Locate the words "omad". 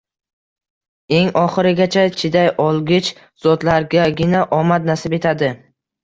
4.61-4.89